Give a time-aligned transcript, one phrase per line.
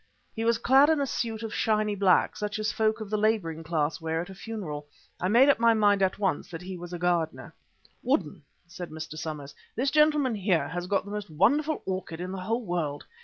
[0.35, 3.63] He was clad in a suit of shiny black, such as folk of the labouring
[3.63, 4.87] class wear at a funeral.
[5.19, 7.53] I made up my mind at once that he was a gardener.
[8.01, 9.15] "Woodden," said Mr.
[9.15, 13.05] Somers, "this gentleman here has got the most wonderful orchid in the whole world.